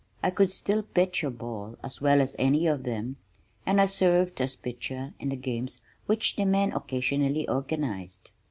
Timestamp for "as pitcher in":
4.41-5.29